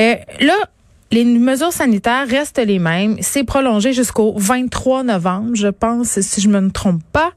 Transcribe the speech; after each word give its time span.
Euh, 0.00 0.14
là, 0.40 0.54
les 1.12 1.24
mesures 1.24 1.72
sanitaires 1.72 2.26
restent 2.26 2.64
les 2.64 2.78
mêmes. 2.78 3.16
C'est 3.20 3.44
prolongé 3.44 3.92
jusqu'au 3.92 4.32
23 4.36 5.02
novembre, 5.02 5.50
je 5.54 5.68
pense, 5.68 6.20
si 6.20 6.40
je 6.40 6.48
me 6.48 6.70
trompe 6.70 7.02
pas. 7.12 7.32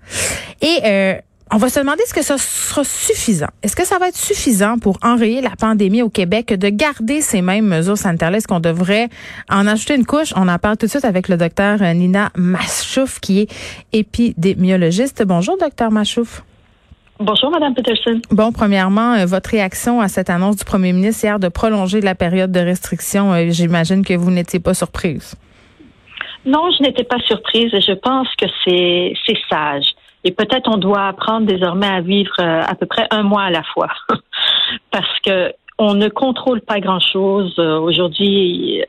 Et 0.61 0.79
euh, 0.85 1.15
on 1.51 1.57
va 1.57 1.69
se 1.69 1.79
demander 1.79 2.01
est-ce 2.03 2.13
que 2.13 2.23
ça 2.23 2.37
sera 2.37 2.83
suffisant? 2.83 3.49
Est-ce 3.63 3.75
que 3.75 3.85
ça 3.85 3.97
va 3.97 4.07
être 4.07 4.17
suffisant 4.17 4.77
pour 4.77 4.97
enrayer 5.01 5.41
la 5.41 5.49
pandémie 5.57 6.01
au 6.01 6.09
Québec 6.09 6.53
de 6.53 6.69
garder 6.69 7.21
ces 7.21 7.41
mêmes 7.41 7.67
mesures 7.67 7.97
sanitaires 7.97 8.33
Est-ce 8.33 8.47
qu'on 8.47 8.61
devrait 8.61 9.09
en 9.49 9.67
ajouter 9.67 9.95
une 9.95 10.05
couche? 10.05 10.33
On 10.35 10.47
en 10.47 10.57
parle 10.57 10.77
tout 10.77 10.85
de 10.85 10.91
suite 10.91 11.05
avec 11.05 11.27
le 11.27 11.35
docteur 11.35 11.79
Nina 11.81 12.31
Machouf, 12.35 13.19
qui 13.19 13.41
est 13.41 13.51
épidémiologiste. 13.91 15.23
Bonjour, 15.25 15.57
docteur 15.57 15.91
Machouf. 15.91 16.43
Bonjour, 17.23 17.51
Madame 17.51 17.73
Peterson. 17.73 18.19
Bon, 18.31 18.51
premièrement, 18.51 19.13
euh, 19.13 19.25
votre 19.25 19.51
réaction 19.51 20.01
à 20.01 20.09
cette 20.09 20.29
annonce 20.29 20.57
du 20.57 20.65
premier 20.65 20.91
ministre 20.91 21.23
hier 21.23 21.39
de 21.39 21.47
prolonger 21.47 22.01
la 22.01 22.15
période 22.15 22.51
de 22.51 22.59
restriction, 22.59 23.31
euh, 23.31 23.45
j'imagine 23.47 24.03
que 24.03 24.13
vous 24.13 24.29
n'étiez 24.29 24.59
pas 24.59 24.73
surprise. 24.73 25.33
Non, 26.45 26.69
je 26.77 26.83
n'étais 26.83 27.05
pas 27.05 27.19
surprise 27.19 27.73
et 27.73 27.79
je 27.79 27.93
pense 27.93 28.27
que 28.35 28.45
c'est 28.65 29.13
sage. 29.49 29.85
Et 30.25 30.31
peut-être 30.31 30.69
on 30.69 30.75
doit 30.75 31.07
apprendre 31.07 31.47
désormais 31.47 31.87
à 31.87 32.01
vivre 32.01 32.33
euh, 32.41 32.61
à 32.61 32.75
peu 32.75 32.87
près 32.87 33.07
un 33.09 33.23
mois 33.23 33.43
à 33.43 33.51
la 33.51 33.63
fois. 33.73 33.87
Parce 34.91 35.19
que 35.25 35.53
on 35.79 35.93
ne 35.93 36.09
contrôle 36.09 36.59
pas 36.59 36.81
grand-chose. 36.81 37.57
Aujourd'hui, 37.57 38.83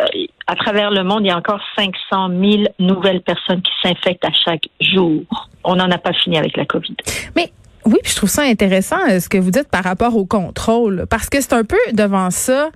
à 0.47 0.57
travers 0.57 0.91
le 0.91 1.05
monde, 1.05 1.21
il 1.23 1.29
y 1.29 1.31
a 1.31 1.37
encore 1.37 1.61
500 1.77 2.29
000 2.31 2.65
nouvelles 2.81 3.23
personnes 3.23 3.63
qui 3.63 3.73
s'infectent 3.83 4.25
à 4.25 4.33
chaque 4.33 4.69
jour. 4.81 5.23
On 5.63 5.77
n'en 5.77 5.91
a 5.91 5.99
pas 5.99 6.13
fini 6.13 6.37
avec 6.37 6.57
la 6.57 6.67
COVID. 6.67 6.97
Mais 7.37 7.51
oui, 7.87 7.99
puis 8.03 8.13
je 8.13 8.17
trouve 8.17 8.31
ça 8.31 8.43
intéressant 8.43 8.97
euh, 9.11 9.21
ce 9.21 9.29
que 9.29 9.37
vous 9.37 9.51
dites 9.51 9.69
par 9.69 9.85
rapport 9.85 10.17
au 10.17 10.25
contrôle, 10.25 11.07
parce 11.11 11.29
que 11.29 11.41
c'est 11.41 11.53
un 11.53 11.65
peu 11.65 11.77
devant 11.93 12.31
ça 12.31 12.71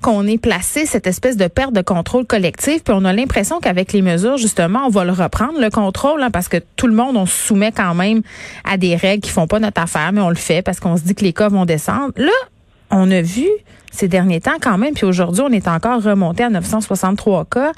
qu'on 0.00 0.26
est 0.26 0.38
placé, 0.38 0.86
cette 0.86 1.06
espèce 1.06 1.36
de 1.36 1.46
perte 1.46 1.72
de 1.72 1.82
contrôle 1.82 2.26
collectif, 2.26 2.82
puis 2.82 2.94
on 2.96 3.04
a 3.04 3.12
l'impression 3.12 3.60
qu'avec 3.60 3.92
les 3.92 4.02
mesures, 4.02 4.36
justement, 4.36 4.80
on 4.86 4.90
va 4.90 5.04
le 5.04 5.12
reprendre, 5.12 5.60
le 5.60 5.70
contrôle, 5.70 6.22
hein, 6.22 6.30
parce 6.30 6.48
que 6.48 6.58
tout 6.76 6.86
le 6.86 6.94
monde, 6.94 7.16
on 7.16 7.26
se 7.26 7.34
soumet 7.34 7.72
quand 7.72 7.94
même 7.94 8.22
à 8.64 8.76
des 8.76 8.96
règles 8.96 9.22
qui 9.22 9.30
font 9.30 9.46
pas 9.46 9.60
notre 9.60 9.80
affaire, 9.80 10.12
mais 10.12 10.20
on 10.20 10.30
le 10.30 10.34
fait 10.34 10.62
parce 10.62 10.80
qu'on 10.80 10.96
se 10.96 11.02
dit 11.02 11.14
que 11.14 11.24
les 11.24 11.32
cas 11.32 11.48
vont 11.48 11.66
descendre. 11.66 12.12
Là, 12.16 12.32
on 12.90 13.10
a 13.10 13.20
vu 13.20 13.48
ces 13.92 14.08
derniers 14.08 14.40
temps 14.40 14.58
quand 14.60 14.78
même, 14.78 14.94
puis 14.94 15.04
aujourd'hui, 15.04 15.42
on 15.46 15.52
est 15.52 15.68
encore 15.68 16.02
remonté 16.02 16.42
à 16.42 16.50
963 16.50 17.46
cas 17.46 17.72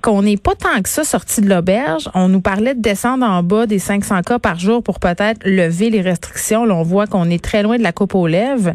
qu'on 0.00 0.22
n'est 0.22 0.36
pas 0.36 0.54
tant 0.54 0.80
que 0.82 0.88
ça 0.88 1.04
sorti 1.04 1.40
de 1.40 1.48
l'auberge. 1.48 2.08
On 2.14 2.28
nous 2.28 2.40
parlait 2.40 2.74
de 2.74 2.80
descendre 2.80 3.26
en 3.26 3.42
bas 3.42 3.66
des 3.66 3.78
500 3.78 4.22
cas 4.22 4.38
par 4.38 4.58
jour 4.58 4.82
pour 4.82 5.00
peut-être 5.00 5.40
lever 5.44 5.90
les 5.90 6.00
restrictions. 6.00 6.64
Là, 6.64 6.74
on 6.74 6.82
voit 6.82 7.06
qu'on 7.06 7.30
est 7.30 7.42
très 7.42 7.62
loin 7.62 7.78
de 7.78 7.82
la 7.82 7.92
coupe 7.92 8.14
aux 8.14 8.26
lèvres. 8.26 8.74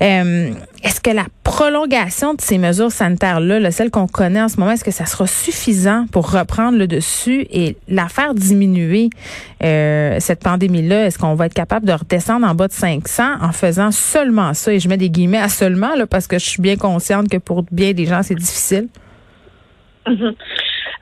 Euh, 0.00 0.50
est-ce 0.82 1.00
que 1.00 1.10
la 1.10 1.26
prolongation 1.42 2.34
de 2.34 2.40
ces 2.40 2.58
mesures 2.58 2.92
sanitaires-là, 2.92 3.58
là, 3.58 3.70
celles 3.70 3.90
qu'on 3.90 4.06
connaît 4.06 4.40
en 4.40 4.48
ce 4.48 4.58
moment, 4.58 4.72
est-ce 4.72 4.84
que 4.84 4.90
ça 4.90 5.06
sera 5.06 5.26
suffisant 5.26 6.06
pour 6.12 6.30
reprendre 6.30 6.78
le 6.78 6.86
dessus 6.86 7.46
et 7.50 7.76
la 7.88 8.08
faire 8.08 8.34
diminuer, 8.34 9.10
euh, 9.64 10.18
cette 10.20 10.40
pandémie-là? 10.40 11.06
Est-ce 11.06 11.18
qu'on 11.18 11.34
va 11.34 11.46
être 11.46 11.54
capable 11.54 11.86
de 11.86 11.92
redescendre 11.92 12.46
en 12.46 12.54
bas 12.54 12.68
de 12.68 12.72
500 12.72 13.22
en 13.40 13.52
faisant 13.52 13.90
seulement 13.90 14.54
ça? 14.54 14.72
Et 14.72 14.78
je 14.78 14.88
mets 14.88 14.96
des 14.96 15.10
guillemets 15.10 15.38
à 15.38 15.48
seulement, 15.48 15.94
là, 15.96 16.06
parce 16.06 16.26
que 16.26 16.38
je 16.38 16.48
suis 16.48 16.62
bien 16.62 16.76
consciente 16.76 17.28
que 17.28 17.38
pour 17.38 17.64
bien 17.72 17.92
des 17.92 18.06
gens, 18.06 18.22
c'est 18.22 18.36
difficile. 18.36 18.88
Mhm. 20.06 20.34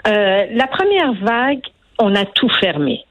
Euh, 0.08 0.46
la 0.50 0.66
première 0.66 1.12
vague, 1.14 1.62
on 1.98 2.14
a 2.14 2.24
tout 2.24 2.48
fermé. 2.60 3.04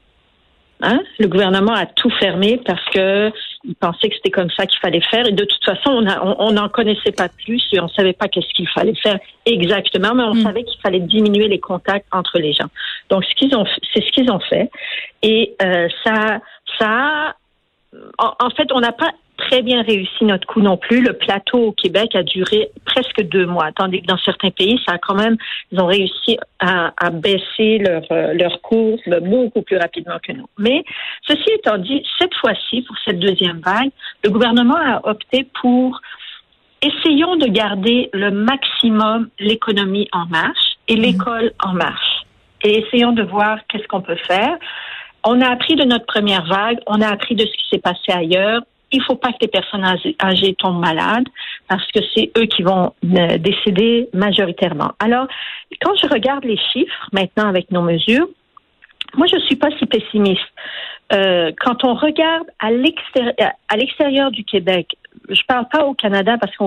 Hein? 0.82 1.00
Le 1.18 1.26
gouvernement 1.26 1.72
a 1.72 1.86
tout 1.86 2.10
fermé 2.20 2.60
parce 2.64 2.84
que 2.90 3.32
il 3.64 3.74
pensait 3.76 4.08
que 4.08 4.14
c'était 4.16 4.30
comme 4.30 4.50
ça 4.50 4.66
qu'il 4.66 4.78
fallait 4.78 5.00
faire. 5.00 5.26
Et 5.26 5.32
de 5.32 5.44
toute 5.44 5.64
façon, 5.64 6.04
on 6.38 6.52
n'en 6.52 6.68
connaissait 6.68 7.12
pas 7.12 7.28
plus 7.28 7.62
et 7.72 7.80
on 7.80 7.88
savait 7.88 8.12
pas 8.12 8.28
qu'est-ce 8.28 8.52
qu'il 8.54 8.68
fallait 8.68 8.94
faire 9.02 9.18
exactement, 9.46 10.14
mais 10.14 10.24
on 10.24 10.34
mm. 10.34 10.42
savait 10.42 10.64
qu'il 10.64 10.80
fallait 10.80 11.00
diminuer 11.00 11.48
les 11.48 11.58
contacts 11.58 12.06
entre 12.12 12.38
les 12.38 12.52
gens. 12.52 12.68
Donc, 13.08 13.24
ce 13.24 13.34
qu'ils 13.34 13.54
ont, 13.56 13.64
c'est 13.94 14.04
ce 14.04 14.12
qu'ils 14.12 14.30
ont 14.30 14.40
fait. 14.40 14.70
Et 15.22 15.56
euh, 15.62 15.88
ça, 16.04 16.40
ça, 16.78 17.34
en 18.18 18.50
fait, 18.50 18.70
on 18.72 18.80
n'a 18.80 18.92
pas 18.92 19.12
très 19.36 19.62
bien 19.62 19.82
réussi 19.82 20.24
notre 20.24 20.46
coup 20.46 20.60
non 20.60 20.76
plus. 20.76 21.02
Le 21.02 21.12
plateau 21.12 21.68
au 21.68 21.72
Québec 21.72 22.14
a 22.14 22.22
duré 22.22 22.70
presque 22.84 23.22
deux 23.22 23.46
mois, 23.46 23.70
tandis 23.72 24.02
que 24.02 24.06
dans 24.06 24.18
certains 24.18 24.50
pays, 24.50 24.80
ça 24.86 24.94
a 24.94 24.98
quand 24.98 25.14
même, 25.14 25.36
ils 25.72 25.80
ont 25.80 25.86
réussi 25.86 26.38
à, 26.58 27.10
baisser 27.10 27.78
leur, 27.78 28.02
euh, 28.10 28.32
leur 28.34 28.60
cours 28.62 28.98
beaucoup 29.22 29.62
plus 29.62 29.76
rapidement 29.76 30.18
que 30.22 30.32
nous. 30.32 30.46
Mais 30.58 30.84
ceci 31.26 31.50
étant 31.54 31.78
dit, 31.78 32.02
cette 32.18 32.34
fois-ci, 32.34 32.82
pour 32.82 32.96
cette 33.04 33.18
deuxième 33.18 33.60
vague, 33.60 33.90
le 34.24 34.30
gouvernement 34.30 34.76
a 34.76 35.00
opté 35.08 35.46
pour 35.60 36.00
essayons 36.82 37.36
de 37.36 37.46
garder 37.46 38.10
le 38.12 38.30
maximum 38.30 39.28
l'économie 39.38 40.08
en 40.12 40.26
marche 40.26 40.76
et 40.88 40.96
l'école 40.96 41.52
en 41.62 41.72
marche. 41.72 42.22
Et 42.62 42.78
essayons 42.80 43.12
de 43.12 43.22
voir 43.22 43.58
qu'est-ce 43.68 43.86
qu'on 43.86 44.00
peut 44.00 44.16
faire. 44.26 44.56
On 45.28 45.40
a 45.40 45.48
appris 45.50 45.74
de 45.74 45.84
notre 45.84 46.06
première 46.06 46.46
vague, 46.46 46.78
on 46.86 47.00
a 47.00 47.08
appris 47.08 47.34
de 47.34 47.44
ce 47.44 47.52
qui 47.52 47.68
s'est 47.70 47.78
passé 47.78 48.12
ailleurs 48.12 48.62
il 48.92 49.02
faut 49.02 49.16
pas 49.16 49.32
que 49.32 49.38
les 49.42 49.48
personnes 49.48 49.84
âgées 50.22 50.54
tombent 50.54 50.80
malades 50.80 51.28
parce 51.68 51.86
que 51.92 52.00
c'est 52.14 52.30
eux 52.38 52.46
qui 52.46 52.62
vont 52.62 52.92
euh, 53.04 53.38
décéder 53.38 54.08
majoritairement. 54.12 54.92
Alors, 55.00 55.26
quand 55.82 55.94
je 56.02 56.08
regarde 56.08 56.44
les 56.44 56.58
chiffres 56.72 57.08
maintenant 57.12 57.48
avec 57.48 57.70
nos 57.70 57.82
mesures, 57.82 58.28
moi, 59.16 59.26
je 59.32 59.38
suis 59.40 59.56
pas 59.56 59.68
si 59.78 59.86
pessimiste. 59.86 60.40
Euh, 61.12 61.52
quand 61.60 61.84
on 61.84 61.94
regarde 61.94 62.46
à 62.58 62.70
l'extérieur 62.70 64.30
du 64.30 64.44
Québec, 64.44 64.96
je 65.28 65.40
parle 65.46 65.66
pas 65.68 65.84
au 65.84 65.94
Canada 65.94 66.36
parce 66.40 66.54
que 66.56 66.64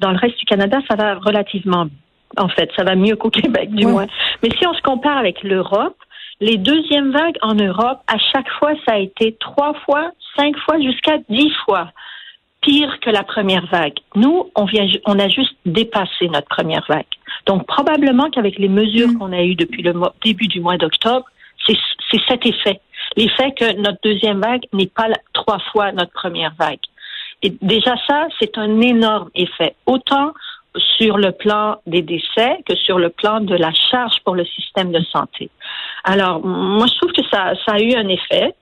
dans 0.00 0.10
le 0.10 0.18
reste 0.18 0.38
du 0.38 0.44
Canada, 0.44 0.78
ça 0.88 0.96
va 0.96 1.16
relativement, 1.16 1.86
en 2.36 2.48
fait, 2.48 2.70
ça 2.76 2.84
va 2.84 2.94
mieux 2.94 3.16
qu'au 3.16 3.30
Québec 3.30 3.70
du 3.70 3.86
moins. 3.86 4.06
Mais 4.42 4.50
si 4.58 4.66
on 4.66 4.74
se 4.74 4.82
compare 4.82 5.18
avec 5.18 5.42
l'Europe, 5.42 5.96
les 6.40 6.56
deuxièmes 6.56 7.12
vagues 7.12 7.38
en 7.42 7.54
Europe, 7.54 8.00
à 8.06 8.18
chaque 8.18 8.50
fois, 8.58 8.72
ça 8.86 8.94
a 8.94 8.98
été 8.98 9.36
trois 9.40 9.74
fois, 9.84 10.10
cinq 10.36 10.56
fois, 10.58 10.80
jusqu'à 10.80 11.18
dix 11.28 11.50
fois 11.64 11.90
pire 12.64 12.98
que 13.00 13.10
la 13.10 13.22
première 13.22 13.66
vague. 13.66 13.98
Nous, 14.14 14.50
on 14.54 14.64
vient, 14.64 14.86
on 15.04 15.18
a 15.18 15.28
juste 15.28 15.54
dépassé 15.66 16.28
notre 16.28 16.48
première 16.48 16.84
vague. 16.88 17.04
Donc, 17.46 17.66
probablement 17.66 18.30
qu'avec 18.30 18.58
les 18.58 18.68
mesures 18.68 19.08
mm. 19.08 19.18
qu'on 19.18 19.32
a 19.32 19.42
eues 19.42 19.54
depuis 19.54 19.82
le 19.82 19.92
début 20.24 20.48
du 20.48 20.60
mois 20.60 20.78
d'octobre, 20.78 21.26
c'est 21.66 22.20
cet 22.28 22.46
effet. 22.46 22.80
L'effet 23.16 23.52
que 23.52 23.76
notre 23.76 23.98
deuxième 24.02 24.40
vague 24.40 24.64
n'est 24.72 24.86
pas 24.86 25.08
trois 25.32 25.58
fois 25.72 25.92
notre 25.92 26.12
première 26.12 26.54
vague. 26.58 26.80
Et 27.42 27.54
déjà 27.60 27.94
ça, 28.06 28.26
c'est 28.38 28.56
un 28.56 28.80
énorme 28.80 29.30
effet. 29.34 29.74
Autant 29.86 30.32
sur 30.96 31.18
le 31.18 31.32
plan 31.32 31.76
des 31.86 32.02
décès 32.02 32.58
que 32.68 32.74
sur 32.76 32.98
le 32.98 33.10
plan 33.10 33.40
de 33.40 33.54
la 33.54 33.72
charge 33.90 34.16
pour 34.24 34.34
le 34.34 34.44
système 34.44 34.90
de 34.92 35.00
santé. 35.12 35.50
Alors, 36.04 36.44
moi, 36.44 36.86
je 36.86 36.98
trouve 36.98 37.12
que 37.12 37.24
ça, 37.30 37.52
ça 37.64 37.72
a 37.74 37.80
eu 37.80 37.94
un 37.94 38.08
effet. 38.08 38.54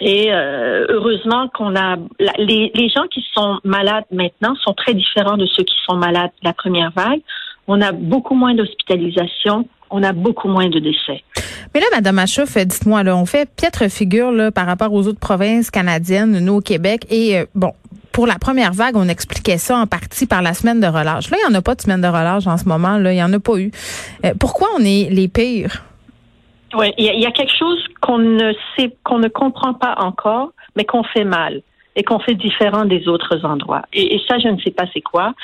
Et 0.00 0.32
euh, 0.32 0.86
heureusement 0.88 1.48
qu'on 1.48 1.76
a 1.76 1.96
les, 2.38 2.72
les 2.74 2.88
gens 2.88 3.06
qui 3.10 3.24
sont 3.34 3.58
malades 3.62 4.06
maintenant 4.10 4.54
sont 4.56 4.72
très 4.72 4.94
différents 4.94 5.36
de 5.36 5.46
ceux 5.46 5.64
qui 5.64 5.74
sont 5.86 5.96
malades 5.96 6.30
la 6.42 6.54
première 6.54 6.90
vague. 6.92 7.20
On 7.68 7.80
a 7.80 7.92
beaucoup 7.92 8.34
moins 8.34 8.54
d'hospitalisation, 8.54 9.68
on 9.90 10.02
a 10.02 10.12
beaucoup 10.12 10.48
moins 10.48 10.68
de 10.68 10.78
décès. 10.78 11.22
Mais 11.74 11.80
là, 11.80 11.86
Madame 11.92 12.18
Achouf, 12.18 12.56
dites-moi, 12.56 13.02
là, 13.02 13.16
on 13.16 13.26
fait 13.26 13.48
piètre 13.54 13.90
figure 13.90 14.32
là, 14.32 14.50
par 14.50 14.66
rapport 14.66 14.92
aux 14.92 15.06
autres 15.06 15.20
provinces 15.20 15.70
canadiennes, 15.70 16.42
nous 16.44 16.54
au 16.54 16.60
Québec, 16.60 17.06
et 17.10 17.38
euh, 17.38 17.44
bon, 17.54 17.72
pour 18.12 18.26
la 18.26 18.38
première 18.38 18.72
vague, 18.72 18.96
on 18.96 19.08
expliquait 19.08 19.58
ça 19.58 19.76
en 19.76 19.86
partie 19.86 20.26
par 20.26 20.42
la 20.42 20.54
semaine 20.54 20.80
de 20.80 20.86
relâche. 20.86 21.30
Là, 21.30 21.38
il 21.40 21.48
n'y 21.50 21.56
en 21.56 21.58
a 21.58 21.62
pas 21.62 21.74
de 21.74 21.80
semaine 21.80 22.00
de 22.00 22.06
relâche 22.06 22.46
en 22.46 22.56
ce 22.56 22.68
moment. 22.68 22.98
Là, 22.98 23.12
il 23.12 23.16
n'y 23.16 23.22
en 23.22 23.32
a 23.32 23.40
pas 23.40 23.56
eu. 23.56 23.70
Euh, 24.24 24.32
pourquoi 24.38 24.68
on 24.78 24.84
est 24.84 25.08
les 25.10 25.28
pires? 25.28 25.82
Oui, 26.74 26.92
il 26.96 27.04
y, 27.04 27.26
a 27.26 27.30
quelque 27.32 27.54
chose 27.54 27.84
qu'on 28.00 28.18
ne 28.18 28.52
sait, 28.76 28.96
qu'on 29.04 29.18
ne 29.18 29.28
comprend 29.28 29.74
pas 29.74 29.94
encore, 29.98 30.52
mais 30.74 30.84
qu'on 30.84 31.02
fait 31.02 31.24
mal 31.24 31.60
et 31.96 32.02
qu'on 32.02 32.18
fait 32.18 32.34
différent 32.34 32.86
des 32.86 33.08
autres 33.08 33.44
endroits. 33.44 33.82
Et, 33.92 34.18
ça, 34.26 34.38
je 34.38 34.48
ne 34.48 34.58
sais 34.60 34.70
pas 34.70 34.84
c'est 34.94 35.02
quoi. 35.02 35.34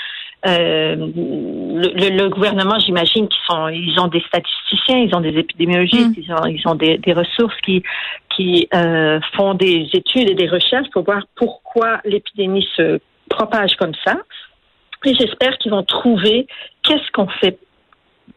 Euh, 0.47 0.95
le, 0.97 2.29
gouvernement, 2.29 2.79
j'imagine 2.79 3.29
qu'ils 3.29 3.45
sont, 3.47 3.69
ils 3.69 3.99
ont 3.99 4.07
des 4.07 4.21
statisticiens, 4.21 4.99
ils 4.99 5.15
ont 5.15 5.21
des 5.21 5.37
épidémiologistes, 5.37 6.17
mm. 6.17 6.23
ils 6.23 6.33
ont, 6.33 6.47
ils 6.47 6.69
ont 6.69 6.75
des, 6.75 7.13
ressources 7.13 7.61
qui, 7.63 7.83
qui 8.37 8.69
euh, 8.75 9.19
font 9.37 9.55
des 9.55 9.89
études 9.93 10.31
et 10.31 10.35
des 10.35 10.49
recherches 10.49 10.89
pour 10.93 11.05
voir 11.05 11.23
pourquoi 11.35 12.01
l'épidémie 12.05 12.67
se 12.77 13.01
propage 13.29 13.75
comme 13.77 13.95
ça. 14.07 14.17
Et 15.05 15.15
j'espère 15.15 15.59
qu'ils 15.59 15.73
vont 15.73 15.83
trouver 15.83 16.47
qu'est-ce 16.83 17.11
qu'on 17.13 17.29
fait 17.29 17.59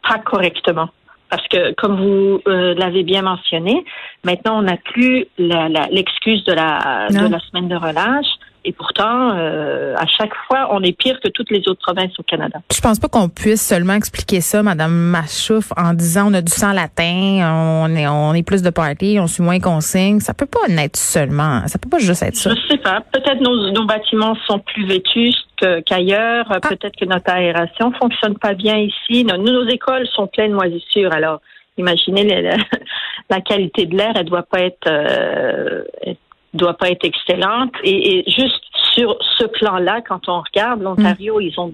pas 0.07 0.19
correctement. 0.19 0.89
Parce 1.29 1.47
que, 1.47 1.73
comme 1.75 1.95
vous 1.95 2.41
euh, 2.47 2.73
l'avez 2.75 3.03
bien 3.03 3.21
mentionné, 3.21 3.85
maintenant, 4.25 4.59
on 4.59 4.63
n'a 4.63 4.77
plus 4.77 5.27
l'excuse 5.37 6.43
de, 6.43 6.51
la, 6.51 7.07
de 7.09 7.31
la 7.31 7.39
semaine 7.39 7.69
de 7.69 7.75
relâche. 7.75 8.27
Et 8.63 8.73
pourtant, 8.73 9.31
euh, 9.35 9.95
à 9.97 10.05
chaque 10.05 10.33
fois, 10.47 10.69
on 10.71 10.83
est 10.83 10.95
pire 10.95 11.19
que 11.19 11.29
toutes 11.29 11.49
les 11.49 11.67
autres 11.67 11.81
provinces 11.81 12.17
au 12.19 12.23
Canada. 12.23 12.59
Je 12.71 12.79
pense 12.79 12.99
pas 12.99 13.07
qu'on 13.07 13.27
puisse 13.27 13.65
seulement 13.65 13.93
expliquer 13.93 14.39
ça, 14.41 14.61
Madame 14.61 14.93
Machouf, 14.93 15.71
en 15.77 15.93
disant 15.93 16.29
on 16.29 16.33
a 16.33 16.41
du 16.41 16.51
sang 16.51 16.71
latin, 16.73 17.85
on 17.85 17.95
est 17.95 18.07
on 18.07 18.33
est 18.33 18.43
plus 18.43 18.61
de 18.61 18.69
party, 18.69 19.17
on 19.19 19.27
suit 19.27 19.43
moins 19.43 19.59
consignes. 19.59 20.19
Ça 20.19 20.33
peut 20.33 20.45
pas 20.45 20.59
être 20.69 20.97
seulement, 20.97 21.67
ça 21.67 21.79
peut 21.79 21.89
pas 21.89 21.99
juste 21.99 22.21
être 22.23 22.35
ça. 22.35 22.51
Je 22.51 22.73
sais 22.73 22.77
pas. 22.77 23.01
Peut-être 23.11 23.41
nos, 23.41 23.71
nos 23.71 23.85
bâtiments 23.85 24.35
sont 24.47 24.59
plus 24.59 24.85
vétustes 24.85 25.47
qu'ailleurs. 25.85 26.45
Ah. 26.49 26.59
Peut-être 26.59 26.95
que 26.95 27.05
notre 27.05 27.31
aération 27.31 27.91
fonctionne 27.99 28.37
pas 28.37 28.53
bien 28.53 28.77
ici. 28.77 29.23
Nos, 29.23 29.37
nos 29.37 29.67
écoles 29.67 30.07
sont 30.13 30.27
pleines 30.27 30.51
de 30.51 30.55
moisissures. 30.55 31.11
Alors, 31.13 31.41
imaginez 31.77 32.23
la, 33.29 33.41
qualité 33.41 33.85
de 33.85 33.97
l'air, 33.97 34.13
elle 34.15 34.25
doit 34.25 34.43
pas 34.43 34.59
être, 34.59 34.87
euh, 34.87 35.83
doit 36.53 36.73
pas 36.73 36.89
être 36.89 37.05
excellente. 37.05 37.73
Et, 37.83 38.23
juste 38.27 38.61
sur 38.93 39.17
ce 39.37 39.45
plan-là, 39.45 40.01
quand 40.07 40.27
on 40.27 40.41
regarde 40.41 40.81
l'Ontario, 40.81 41.39
mm. 41.39 41.41
ils 41.41 41.59
ont 41.59 41.73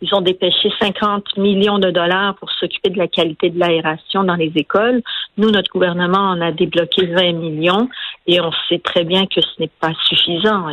ils 0.00 0.14
ont 0.14 0.20
dépêché 0.20 0.70
50 0.80 1.36
millions 1.38 1.80
de 1.80 1.90
dollars 1.90 2.36
pour 2.36 2.52
s'occuper 2.52 2.90
de 2.90 2.98
la 2.98 3.08
qualité 3.08 3.50
de 3.50 3.58
l'aération 3.58 4.22
dans 4.22 4.36
les 4.36 4.52
écoles. 4.54 5.02
Nous, 5.36 5.50
notre 5.50 5.72
gouvernement 5.72 6.30
en 6.30 6.40
a 6.40 6.52
débloqué 6.52 7.06
20 7.06 7.32
millions 7.32 7.88
et 8.28 8.40
on 8.42 8.50
sait 8.68 8.78
très 8.78 9.04
bien 9.04 9.24
que 9.26 9.40
ce 9.40 9.48
n'est 9.58 9.70
pas 9.80 9.92
suffisant 10.06 10.66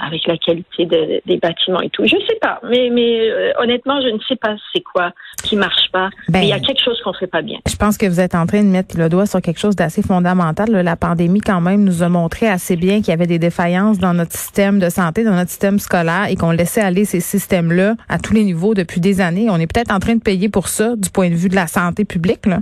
avec 0.00 0.26
la 0.28 0.36
qualité 0.38 0.86
des 0.86 1.36
bâtiments 1.38 1.80
et 1.80 1.90
tout. 1.90 2.04
Je 2.04 2.16
sais 2.28 2.38
pas, 2.40 2.60
mais, 2.70 2.88
mais 2.90 3.28
euh, 3.30 3.52
honnêtement, 3.58 4.00
je 4.00 4.08
ne 4.08 4.18
sais 4.28 4.36
pas 4.36 4.54
c'est 4.72 4.80
quoi 4.80 5.10
qui 5.42 5.56
marche 5.56 5.90
pas. 5.92 6.08
mais 6.30 6.44
il 6.44 6.48
y 6.48 6.52
a 6.52 6.58
ben, 6.58 6.66
quelque 6.66 6.82
chose 6.82 7.00
qu'on 7.02 7.12
fait 7.14 7.26
pas 7.26 7.42
bien. 7.42 7.58
Je 7.68 7.74
pense 7.74 7.98
que 7.98 8.06
vous 8.06 8.20
êtes 8.20 8.36
en 8.36 8.46
train 8.46 8.62
de 8.62 8.68
mettre 8.68 8.96
le 8.96 9.08
doigt 9.08 9.26
sur 9.26 9.40
quelque 9.40 9.58
chose 9.58 9.74
d'assez 9.74 10.02
fondamental. 10.02 10.70
La 10.70 10.94
pandémie, 10.94 11.40
quand 11.40 11.60
même, 11.60 11.82
nous 11.82 12.04
a 12.04 12.08
montré 12.08 12.46
assez 12.46 12.76
bien 12.76 12.98
qu'il 12.98 13.08
y 13.08 13.12
avait 13.12 13.26
des 13.26 13.40
défaillances 13.40 13.98
dans 13.98 14.14
notre 14.14 14.32
système 14.32 14.78
de 14.78 14.88
santé, 14.88 15.24
dans 15.24 15.34
notre 15.34 15.50
système 15.50 15.80
scolaire 15.80 16.26
et 16.30 16.36
qu'on 16.36 16.52
laissait 16.52 16.80
aller 16.80 17.04
ces 17.04 17.20
systèmes-là 17.20 17.96
à 18.08 18.20
tous 18.20 18.34
les 18.34 18.44
niveaux 18.44 18.74
depuis 18.74 19.00
des 19.00 19.20
années. 19.20 19.48
On 19.50 19.56
est 19.56 19.66
peut-être 19.66 19.92
en 19.92 19.98
train 19.98 20.14
de 20.14 20.22
payer 20.22 20.48
pour 20.48 20.68
ça 20.68 20.94
du 20.94 21.10
point 21.10 21.28
de 21.28 21.34
vue 21.34 21.48
de 21.48 21.56
la 21.56 21.66
santé 21.66 22.04
publique, 22.04 22.46
là. 22.46 22.60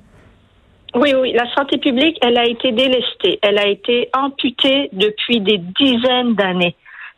Oui, 0.94 1.14
oui, 1.14 1.32
la 1.32 1.52
santé 1.54 1.78
publique, 1.78 2.18
elle 2.22 2.38
a 2.38 2.46
été 2.46 2.72
délestée. 2.72 3.38
Elle 3.42 3.58
a 3.58 3.66
été 3.66 4.10
amputée 4.16 4.88
depuis 4.92 5.40
des 5.40 5.58
dizaines 5.58 6.34
d'années. 6.34 6.74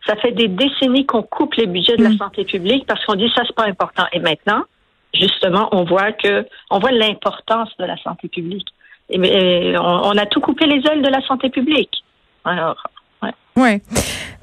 Ça 0.07 0.17
fait 0.17 0.33
des 0.33 0.49
décennies 0.49 1.07
qu'on 1.07 1.23
coupe 1.23 1.55
les 1.55 1.67
budgets 1.67 1.97
de 1.97 2.03
la 2.03 2.11
mm. 2.11 2.19
santé 2.19 2.45
publique 2.45 2.87
parce 2.87 3.05
qu'on 3.05 3.15
dit 3.15 3.31
ça 3.35 3.43
c'est 3.47 3.55
pas 3.55 3.67
important. 3.67 4.05
Et 4.13 4.19
maintenant, 4.19 4.63
justement, 5.15 5.69
on 5.73 5.85
voit 5.85 6.13
que 6.13 6.47
on 6.71 6.81
voit 6.81 6.91
l'importance 6.91 7.71
de 7.79 7.85
la 7.85 7.97
santé 7.99 8.29
publique. 8.29 8.69
Et, 9.11 9.75
on, 9.79 10.17
a 10.17 10.27
tout 10.27 10.41
coupé 10.41 10.67
les 10.67 10.83
ailes 10.91 11.03
de 11.03 11.09
la 11.09 11.21
santé 11.27 11.51
publique. 11.51 12.03
Alors, 12.45 12.83
Ouais. 13.57 13.83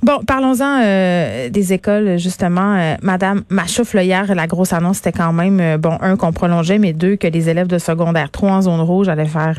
Bon, 0.01 0.19
parlons-en 0.25 0.81
euh, 0.81 1.49
des 1.49 1.73
écoles, 1.73 2.17
justement. 2.17 2.75
Euh, 2.75 2.95
Madame 3.01 3.43
Machouf, 3.49 3.93
hier, 3.95 4.33
la 4.33 4.47
grosse 4.47 4.71
annonce, 4.71 4.97
c'était 4.97 5.11
quand 5.11 5.33
même, 5.33 5.59
euh, 5.59 5.77
bon, 5.77 5.97
un, 5.99 6.15
qu'on 6.15 6.31
prolongeait, 6.31 6.77
mais 6.77 6.93
deux, 6.93 7.17
que 7.17 7.27
les 7.27 7.49
élèves 7.49 7.67
de 7.67 7.77
secondaire 7.77 8.31
3 8.31 8.49
en 8.49 8.61
zone 8.61 8.79
rouge 8.79 9.09
allaient 9.09 9.25
faire 9.25 9.55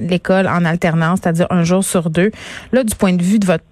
l'école 0.00 0.48
en 0.48 0.64
alternance, 0.64 1.20
c'est-à-dire 1.22 1.46
un 1.50 1.62
jour 1.62 1.84
sur 1.84 2.10
deux. 2.10 2.32
Là, 2.72 2.82
du 2.82 2.94
point 2.96 3.12
de 3.12 3.22
vue 3.22 3.38
de 3.38 3.46
votre 3.46 3.64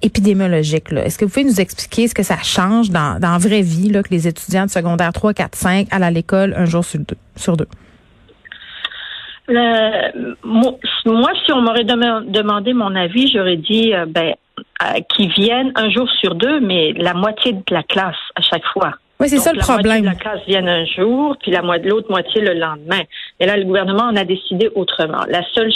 épidémiologique, 0.00 0.92
est-ce 0.92 1.18
que 1.18 1.26
vous 1.26 1.30
pouvez 1.30 1.44
nous 1.44 1.60
expliquer 1.60 2.08
ce 2.08 2.14
que 2.14 2.22
ça 2.22 2.38
change 2.42 2.90
dans, 2.90 3.20
dans 3.20 3.32
la 3.32 3.38
vraie 3.38 3.62
vie, 3.62 3.90
là, 3.90 4.02
que 4.02 4.10
les 4.10 4.26
étudiants 4.26 4.64
de 4.64 4.70
secondaire 4.70 5.12
3, 5.12 5.34
4, 5.34 5.54
5 5.54 5.88
allent 5.90 6.06
à 6.06 6.10
l'école 6.10 6.54
un 6.56 6.64
jour 6.64 6.84
sur 6.84 7.00
deux? 7.00 7.16
Sur 7.36 7.56
deux? 7.56 7.68
moi, 9.50 11.30
si 11.44 11.52
on 11.52 11.62
m'aurait 11.62 11.84
demandé 11.84 12.72
mon 12.72 12.94
avis, 12.94 13.30
j'aurais 13.32 13.56
dit 13.56 13.94
euh, 13.94 14.06
ben 14.06 14.34
euh, 14.82 15.00
qu'ils 15.14 15.30
viennent 15.30 15.72
un 15.74 15.90
jour 15.90 16.08
sur 16.20 16.34
deux, 16.34 16.60
mais 16.60 16.92
la 16.92 17.14
moitié 17.14 17.52
de 17.52 17.62
la 17.70 17.82
classe 17.82 18.16
à 18.34 18.42
chaque 18.42 18.64
fois. 18.72 18.92
Oui, 19.20 19.28
c'est 19.28 19.38
ça 19.38 19.52
le 19.52 19.58
problème. 19.58 20.04
La 20.04 20.10
moitié 20.10 20.20
de 20.20 20.24
la 20.24 20.30
classe 20.30 20.46
vienne 20.46 20.68
un 20.68 20.84
jour, 20.84 21.36
puis 21.40 21.50
la 21.50 21.60
l'autre 21.60 22.08
moitié 22.08 22.40
le 22.40 22.54
lendemain. 22.54 23.02
Et 23.40 23.46
là, 23.46 23.56
le 23.56 23.64
gouvernement 23.64 24.04
en 24.04 24.16
a 24.16 24.24
décidé 24.24 24.70
autrement. 24.74 25.24
La 25.28 25.42
seule, 25.54 25.72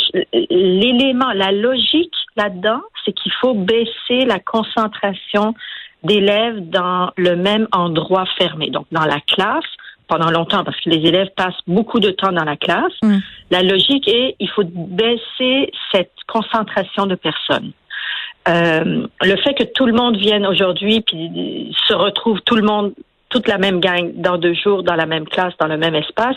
l'élément, 0.50 1.32
la 1.34 1.50
logique 1.50 2.14
là-dedans, 2.36 2.80
c'est 3.04 3.12
qu'il 3.12 3.32
faut 3.40 3.54
baisser 3.54 4.24
la 4.26 4.38
concentration 4.38 5.54
d'élèves 6.04 6.60
dans 6.70 7.10
le 7.16 7.36
même 7.36 7.66
endroit 7.72 8.24
fermé, 8.38 8.70
donc 8.70 8.86
dans 8.92 9.04
la 9.04 9.20
classe 9.20 9.64
pendant 10.08 10.30
longtemps 10.30 10.64
parce 10.64 10.78
que 10.80 10.90
les 10.90 11.08
élèves 11.08 11.30
passent 11.36 11.62
beaucoup 11.66 12.00
de 12.00 12.10
temps 12.10 12.32
dans 12.32 12.44
la 12.44 12.56
classe. 12.56 12.92
Mm. 13.02 13.18
La 13.50 13.62
logique 13.62 14.06
est 14.08 14.36
il 14.40 14.50
faut 14.50 14.64
baisser 14.64 15.72
cette 15.92 16.12
concentration 16.26 17.06
de 17.06 17.14
personnes. 17.14 17.72
Euh, 18.48 19.06
le 19.20 19.36
fait 19.36 19.54
que 19.54 19.64
tout 19.64 19.86
le 19.86 19.92
monde 19.92 20.16
vienne 20.16 20.46
aujourd'hui 20.46 21.00
puis 21.02 21.74
se 21.86 21.94
retrouve 21.94 22.40
tout 22.40 22.56
le 22.56 22.62
monde, 22.62 22.92
toute 23.28 23.46
la 23.46 23.58
même 23.58 23.80
gang 23.80 24.12
dans 24.16 24.36
deux 24.36 24.54
jours 24.54 24.82
dans 24.82 24.96
la 24.96 25.06
même 25.06 25.26
classe, 25.26 25.54
dans 25.60 25.68
le 25.68 25.76
même 25.76 25.94
espace, 25.94 26.36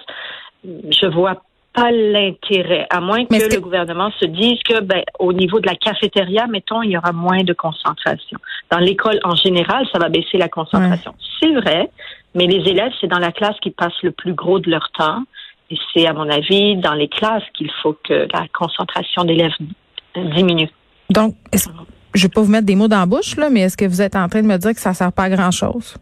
je 0.64 1.08
vois 1.08 1.42
pas 1.74 1.92
l'intérêt, 1.92 2.88
à 2.90 3.02
moins 3.02 3.26
que, 3.26 3.54
le 3.54 3.60
gouvernement 3.60 4.10
se 4.20 4.26
dise 4.26 4.58
que, 4.64 4.80
ben, 4.80 5.04
au 5.20 5.34
niveau 5.34 5.60
de 5.60 5.68
la 5.68 5.76
cafétéria, 5.76 6.48
mettons, 6.48 6.82
il 6.82 6.92
y 6.92 6.98
aura 6.98 7.12
moins 7.12 7.44
de 7.44 7.54
concentration. 7.54 8.40
Dans 8.72 8.80
l'école 8.80 9.20
en 9.24 9.36
général, 9.36 9.86
ça 9.92 10.00
va 10.00 10.08
baisser 10.08 10.38
la 10.38 10.48
concentration. 10.48 11.14
C'est 11.42 11.52
vrai, 11.52 11.90
mais 12.34 12.48
les 12.48 12.70
élèves, 12.70 12.94
c'est 13.02 13.08
dans 13.08 13.20
la 13.20 13.32
classe 13.32 13.60
qu'ils 13.62 13.74
passent 13.74 14.02
le 14.04 14.12
plus 14.12 14.34
gros 14.34 14.60
de 14.60 14.70
leur 14.70 14.90
temps. 14.92 15.24
Et 15.70 15.78
c'est, 15.94 16.08
à 16.08 16.14
mon 16.14 16.30
avis, 16.30 16.78
dans 16.78 16.94
les 16.94 17.10
classes 17.10 17.44
qu'il 17.54 17.72
faut 17.82 17.98
que 18.04 18.28
la 18.32 18.48
concentration 18.54 19.26
d'élèves 19.26 19.52
diminue. 20.16 20.70
Donc, 21.10 21.36
je 22.16 22.24
ne 22.24 22.28
vais 22.28 22.34
pas 22.34 22.42
vous 22.42 22.52
mettre 22.52 22.66
des 22.66 22.76
mots 22.76 22.88
dans 22.88 23.00
la 23.00 23.06
bouche, 23.06 23.36
là, 23.36 23.50
mais 23.50 23.62
est-ce 23.62 23.78
que 23.78 23.86
vous 23.86 24.02
êtes 24.02 24.16
en 24.16 24.28
train 24.30 24.42
de 24.42 24.48
me 24.48 24.58
dire 24.58 24.74
que 24.74 24.80
ça 24.80 24.92
ne 24.92 24.96
sert 24.96 25.12
pas 25.12 25.24
à 25.24 25.30
grand-chose? 25.30 25.96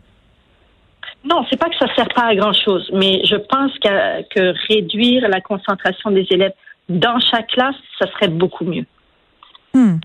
Non, 1.25 1.45
c'est 1.50 1.57
pas 1.57 1.69
que 1.69 1.75
ça 1.80 1.88
sert 1.95 2.07
pas 2.13 2.27
à 2.27 2.36
grand 2.36 2.54
chose, 2.54 2.89
mais 2.94 3.21
je 3.25 3.36
pense 3.36 3.71
que 3.80 4.54
réduire 4.68 5.27
la 5.30 5.42
concentration 5.42 6.12
des 6.12 6.27
élèves 6.30 6.54
dans 6.89 7.19
chaque 7.19 7.48
classe, 7.48 7.75
ça 7.98 8.07
serait 8.12 8.27
beaucoup 8.27 8.65
mieux. 8.65 8.86
Hmm. 9.74 9.95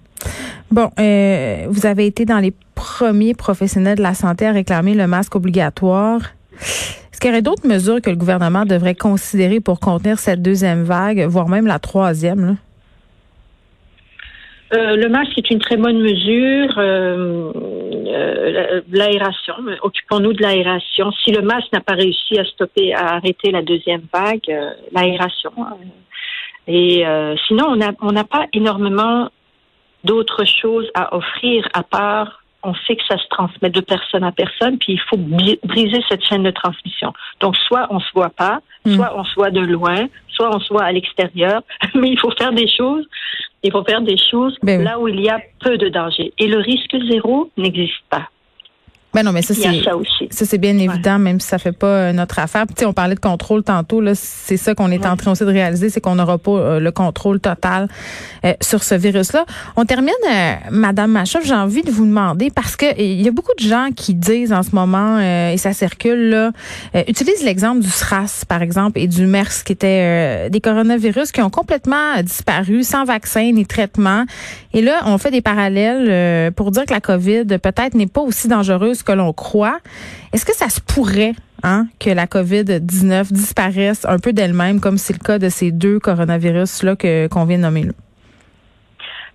Bon, 0.71 0.91
euh, 0.99 1.67
vous 1.69 1.87
avez 1.87 2.07
été 2.07 2.25
dans 2.25 2.39
les 2.39 2.53
premiers 2.75 3.35
professionnels 3.35 3.99
de 3.99 4.03
la 4.03 4.15
santé 4.15 4.47
à 4.47 4.53
réclamer 4.53 4.95
le 4.95 5.07
masque 5.07 5.35
obligatoire. 5.35 6.21
Est-ce 6.61 7.21
qu'il 7.21 7.31
y 7.31 7.33
aurait 7.33 7.43
d'autres 7.43 7.67
mesures 7.67 8.01
que 8.01 8.11
le 8.11 8.17
gouvernement 8.17 8.65
devrait 8.65 8.95
considérer 8.95 9.61
pour 9.61 9.81
contenir 9.81 10.19
cette 10.19 10.41
deuxième 10.41 10.85
vague, 10.85 11.27
voire 11.27 11.49
même 11.49 11.67
la 11.67 11.81
troisième? 11.81 12.57
Euh, 14.75 14.97
le 14.97 15.09
masque 15.09 15.37
est 15.39 15.51
une 15.51 15.59
très 15.59 15.77
bonne 15.77 15.99
mesure. 15.99 16.75
Euh, 16.77 17.53
euh, 17.55 18.81
l'aération, 18.91 19.55
occupons-nous 19.83 20.33
de 20.35 20.43
l'aération. 20.43 21.11
Si 21.25 21.33
le 21.33 21.43
masque 21.43 21.73
n'a 21.73 21.81
pas 21.81 21.95
réussi 21.95 22.39
à 22.39 22.45
stopper, 22.45 22.93
à 22.95 23.15
arrêter 23.15 23.51
la 23.51 23.63
deuxième 23.63 24.03
vague, 24.13 24.49
l'aération. 24.93 25.53
Et 26.67 27.05
sinon, 27.47 27.67
on 27.69 27.77
n'a 27.77 27.93
on 28.01 28.13
pas 28.25 28.47
énormément 28.53 29.31
d'autres 30.05 30.45
choses 30.45 30.89
à 30.95 31.17
offrir 31.17 31.67
à 31.73 31.83
part 31.83 32.43
on 32.63 32.75
sait 32.87 32.97
que 32.97 33.05
ça 33.09 33.17
se 33.17 33.29
transmet 33.29 33.71
de 33.71 33.81
personne 33.81 34.25
à 34.25 34.33
personne, 34.33 34.79
puis 34.79 34.95
il 34.95 35.01
faut 35.01 35.17
briser 35.17 36.03
cette 36.09 36.25
chaîne 36.25 36.43
de 36.43 36.51
transmission. 36.51 37.13
Donc, 37.41 37.57
soit 37.57 37.87
on 37.91 38.01
se 38.01 38.11
voit 38.15 38.31
pas, 38.31 38.61
hmm. 38.85 38.97
soit 38.97 39.13
on 39.17 39.25
se 39.25 39.35
voit 39.35 39.51
de 39.51 39.61
loin, 39.61 40.09
soit 40.29 40.55
on 40.55 40.61
se 40.61 40.69
voit 40.69 40.83
à 40.83 40.93
l'extérieur, 40.93 41.63
mais 41.95 42.11
il 42.11 42.19
faut 42.19 42.33
faire 42.33 42.53
des 42.53 42.69
choses. 42.69 43.07
Il 43.63 43.73
faut 43.73 43.85
faire 43.85 44.03
des 44.03 44.17
choses 44.17 44.57
ben 44.63 44.83
là 44.83 44.99
où 44.99 45.09
il 45.09 45.21
y 45.21 45.29
a 45.29 45.41
peu 45.61 45.77
de 45.77 45.89
danger. 45.89 46.33
Et 46.39 46.47
le 46.47 46.59
risque 46.59 46.97
zéro 47.11 47.51
n'existe 47.57 48.03
pas. 48.11 48.29
Ben 49.15 49.23
non, 49.23 49.33
mais 49.33 49.41
ça, 49.41 49.55
c'est 49.55 49.83
ça, 50.31 50.45
c'est 50.45 50.59
bien 50.59 50.77
évident, 50.77 51.19
même 51.19 51.41
si 51.41 51.49
ça 51.49 51.59
fait 51.59 51.73
pas 51.73 51.87
euh, 51.87 52.13
notre 52.13 52.39
affaire. 52.41 52.67
Puis, 52.67 52.85
on 52.85 52.93
parlait 52.93 53.15
de 53.15 53.21
contrôle 53.21 53.63
tantôt. 53.63 54.03
Là, 54.03 54.13
c'est 54.15 54.59
ça 54.59 54.75
qu'on 54.75 54.91
est 54.91 55.07
en 55.07 55.17
train 55.17 55.33
aussi 55.33 55.45
de 55.45 55.51
réaliser, 55.51 55.89
c'est 55.89 56.03
qu'on 56.03 56.17
n'aura 56.17 56.37
pas 56.37 56.51
euh, 56.51 56.81
le 56.81 56.93
contrôle 56.93 57.41
total 57.41 57.89
euh, 58.45 58.53
sur 58.61 58.83
ce 58.83 58.95
virus-là. 58.95 59.47
On 59.77 59.87
termine, 59.87 60.13
Madame 60.71 61.13
Machoff, 61.13 61.47
j'ai 61.47 61.55
envie 61.55 61.83
de 61.83 61.91
vous 61.91 62.05
demander 62.05 62.51
parce 62.51 62.77
que 62.77 62.87
il 63.01 63.23
y 63.23 63.29
a 63.29 63.31
beaucoup 63.31 63.55
de 63.59 63.65
gens 63.65 63.89
qui 63.97 64.15
disent 64.15 64.53
en 64.53 64.63
ce 64.63 64.75
moment 64.75 65.19
et 65.19 65.57
ça 65.57 65.73
circule 65.73 66.31
là, 66.31 66.53
utilise 67.07 67.43
l'exemple 67.43 67.81
du 67.81 67.89
SRAS 67.89 68.45
par 68.47 68.63
exemple 68.63 68.99
et 68.99 69.07
du 69.07 69.27
MERS 69.27 69.65
qui 69.65 69.73
étaient 69.73 70.51
des 70.51 70.61
coronavirus 70.61 71.33
qui 71.33 71.41
ont 71.41 71.51
complètement 71.51 72.21
disparu 72.23 72.83
sans 72.83 73.05
vaccin 73.05 73.53
ni 73.53 73.67
traitement. 73.67 74.25
Et 74.73 74.83
là, 74.83 75.01
on 75.07 75.19
fait 75.19 75.31
des 75.31 75.43
parallèles 75.43 76.53
pour 76.53 76.71
dire 76.71 76.85
que 76.85 76.93
la 76.93 77.01
COVID 77.01 77.45
peut-être 77.63 77.95
n'est 77.95 78.07
pas 78.07 78.21
aussi 78.21 78.49
dangereuse 78.49 78.98
que 79.03 79.13
l'on 79.13 79.33
croit. 79.33 79.79
Est-ce 80.33 80.45
que 80.45 80.55
ça 80.55 80.69
se 80.69 80.81
pourrait 80.81 81.35
hein, 81.63 81.87
que 81.99 82.11
la 82.11 82.27
COVID-19 82.27 83.33
disparaisse 83.33 84.05
un 84.05 84.19
peu 84.19 84.33
d'elle-même, 84.33 84.81
comme 84.81 84.99
c'est 84.99 85.13
le 85.13 85.25
cas 85.25 85.39
de 85.39 85.49
ces 85.49 85.73
deux 85.73 85.99
coronavirus-là 85.99 86.97
qu'on 87.29 87.45
vient 87.45 87.59
de 87.59 87.63
nommer 87.63 87.85
là? 87.85 87.93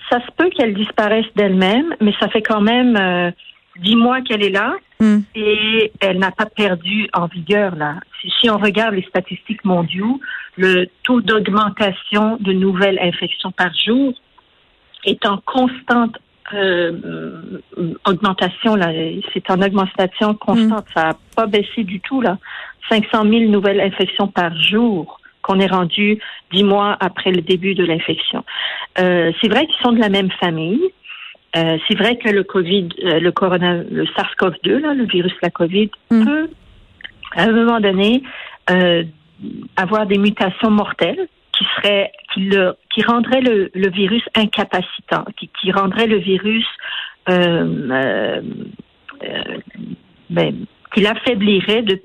Ça 0.10 0.20
se 0.20 0.32
peut 0.38 0.50
qu'elle 0.50 0.74
disparaisse 0.74 1.26
d'elle-même, 1.36 1.96
mais 2.02 2.14
ça 2.20 2.28
fait 2.30 2.42
quand 2.42 2.62
même 2.62 2.96
euh, 2.98 3.32
dix 3.80 3.96
mois 3.96 4.22
qu'elle 4.22 4.44
est 4.44 4.52
là 4.52 4.76
hmm. 5.00 5.20
et 5.36 5.92
elle 6.00 6.20
n'a 6.20 6.32
pas 6.32 6.46
perdu 6.46 7.10
en 7.14 7.28
vigueur 7.28 7.76
là. 7.76 7.96
Si, 8.42 8.50
on 8.50 8.58
regarde 8.58 8.96
les 8.96 9.04
statistiques 9.04 9.66
mondiaux, 9.66 10.20
le 10.56 10.86
taux 11.04 11.22
d'augmentation 11.22 12.38
de 12.40 12.54
nouvelles 12.54 13.00
infections 13.02 13.52
par 13.52 13.72
jour 13.74 14.14
est 15.06 15.26
en 15.26 15.38
constante 15.38 16.18
euh, 16.54 16.92
augmentation, 18.06 18.76
là, 18.76 18.92
c'est 19.34 19.50
en 19.50 19.62
augmentation 19.62 20.34
constante. 20.36 20.86
Ça 20.94 21.04
n'a 21.04 21.18
pas 21.36 21.48
baissé 21.48 21.84
du 21.84 22.00
tout, 22.00 22.22
là. 22.22 22.38
500 22.90 23.24
000 23.24 23.52
nouvelles 23.52 23.80
infections 23.82 24.28
par 24.28 24.56
jour 24.62 25.20
qu'on 25.42 25.60
est 25.60 25.68
rendu 25.68 26.20
dix 26.52 26.64
mois 26.64 26.98
après 27.00 27.32
le 27.32 27.42
début 27.42 27.76
de 27.76 27.86
l'infection. 27.86 28.44
Euh, 29.00 29.32
c'est 29.42 29.48
vrai 29.50 29.66
qu'ils 29.68 29.82
sont 29.84 29.92
de 29.94 30.00
la 30.00 30.10
même 30.10 30.32
famille. 30.32 30.82
Euh, 31.56 31.78
c'est 31.88 31.98
vrai 31.98 32.18
que 32.18 32.30
le 32.30 32.44
Covid, 32.44 32.90
euh, 33.04 33.20
le 33.20 33.32
corona, 33.32 33.76
le 33.76 34.06
SARS-CoV-2, 34.06 34.80
là, 34.80 34.94
le 34.94 35.06
virus 35.06 35.32
de 35.34 35.40
la 35.44 35.50
Covid, 35.52 35.92
Mm. 36.12 36.26
peut, 36.26 36.50
à 37.36 37.44
un 37.44 37.52
moment 37.52 37.80
donné, 37.80 38.24
euh, 38.72 39.04
avoir 39.76 40.06
des 40.08 40.18
mutations 40.18 40.72
mortelles 40.72 41.28
qui 41.64 41.90
qui 42.34 42.40
le, 42.42 42.76
qui 42.94 43.04
rendraient 43.04 43.42
le, 43.42 43.70
le 43.74 43.90
virus 43.90 44.24
incapacitant, 44.36 45.26
qui, 45.38 45.50
qui 45.60 45.72
rendraient 45.72 46.08
le 46.08 46.18
virus, 46.18 46.66
euh, 47.30 47.90
euh, 47.92 48.42
euh, 49.24 49.58
ben, 50.30 50.66
qui 50.94 51.02
l'affaiblirait 51.02 51.84
de, 51.84 52.02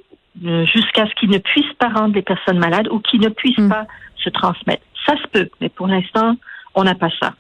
jusqu'à 0.65 1.07
ce 1.07 1.15
qu'il 1.15 1.31
ne 1.31 1.39
puisse 1.39 1.73
pas 1.79 1.89
rendre 1.89 2.15
les 2.15 2.23
personnes 2.23 2.59
malades 2.59 2.89
ou 2.91 3.01
qu'il 3.01 3.21
ne 3.21 3.29
puisse 3.29 3.59
Mm. 3.59 3.69
pas 3.69 3.87
se 4.17 4.31
transmettre. 4.31 4.83
Ça 5.07 5.17
se 5.17 5.29
peut, 5.29 5.49
mais 5.61 5.69
pour 5.69 5.87
l'instant, 5.87 6.37
on 6.75 6.85
n'a 6.85 6.95
pas 6.95 7.11
ça. 7.21 7.35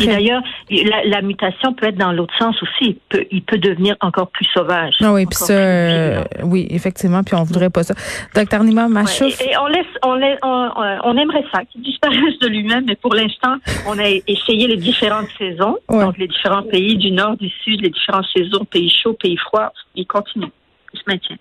Et 0.00 0.06
d'ailleurs, 0.06 0.42
la, 0.70 1.04
la 1.04 1.22
mutation 1.22 1.72
peut 1.74 1.86
être 1.86 1.96
dans 1.98 2.12
l'autre 2.12 2.34
sens 2.38 2.56
aussi. 2.62 2.90
Il 2.90 2.96
peut, 3.08 3.24
il 3.30 3.42
peut 3.42 3.58
devenir 3.58 3.96
encore 4.00 4.28
plus 4.28 4.46
sauvage. 4.54 4.94
Ah 5.00 5.12
oui, 5.12 5.26
puis 5.26 5.36
ça, 5.36 5.52
euh, 5.52 6.24
oui, 6.42 6.66
effectivement, 6.70 7.22
puis 7.22 7.34
on 7.34 7.42
voudrait 7.44 7.70
pas 7.70 7.82
ça. 7.82 7.94
Docteur 8.34 8.64
Nima 8.64 8.88
Machouf, 8.88 9.20
Ouais, 9.40 9.46
et, 9.46 9.50
et 9.52 9.56
on 9.58 9.66
laisse, 9.66 9.86
on, 10.04 10.14
laisse- 10.14 10.38
on, 10.42 11.16
aimerait 11.16 11.44
ça, 11.52 11.64
qu'il 11.64 11.82
disparaisse 11.82 12.38
de 12.40 12.48
lui-même, 12.48 12.84
mais 12.86 12.96
pour 12.96 13.14
l'instant, 13.14 13.56
on 13.86 13.98
a 13.98 14.08
essayé 14.26 14.66
les 14.66 14.76
différentes 14.76 15.28
saisons, 15.38 15.76
Ouais. 15.88 16.04
donc 16.04 16.18
les 16.18 16.28
différents 16.28 16.62
pays 16.62 16.96
du 16.96 17.10
nord, 17.10 17.36
du 17.36 17.48
sud, 17.62 17.80
les 17.82 17.90
différentes 17.90 18.26
saisons, 18.36 18.64
pays 18.64 18.90
chauds, 19.02 19.14
pays 19.14 19.36
froids, 19.36 19.72
ils 19.94 20.06
continuent, 20.06 20.46
ils 20.94 20.98
se 20.98 21.04
maintiennent. 21.06 21.38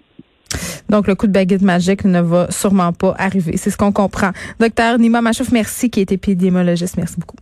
donc 0.89 1.07
le 1.07 1.15
coup 1.15 1.27
de 1.27 1.31
baguette 1.31 1.61
magique 1.61 2.03
ne 2.05 2.21
va 2.21 2.49
sûrement 2.51 2.91
pas 2.93 3.13
arriver. 3.17 3.55
C'est 3.57 3.69
ce 3.69 3.77
qu'on 3.77 3.91
comprend. 3.91 4.31
Docteur 4.59 4.97
Nima 4.97 5.21
Machouf, 5.21 5.51
merci, 5.51 5.89
qui 5.89 6.01
est 6.01 6.11
épidémiologiste. 6.11 6.97
Merci 6.97 7.19
beaucoup. 7.19 7.37